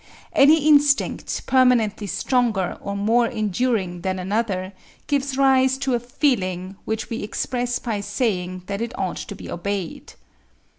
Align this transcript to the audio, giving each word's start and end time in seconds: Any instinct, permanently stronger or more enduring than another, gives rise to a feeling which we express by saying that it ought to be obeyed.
Any 0.33 0.67
instinct, 0.67 1.45
permanently 1.45 2.07
stronger 2.07 2.75
or 2.81 2.95
more 2.95 3.27
enduring 3.27 4.01
than 4.01 4.17
another, 4.17 4.73
gives 5.05 5.37
rise 5.37 5.77
to 5.77 5.93
a 5.93 5.99
feeling 5.99 6.75
which 6.85 7.11
we 7.11 7.21
express 7.21 7.77
by 7.77 7.99
saying 8.01 8.63
that 8.65 8.81
it 8.81 8.97
ought 8.97 9.17
to 9.17 9.35
be 9.35 9.47
obeyed. 9.47 10.13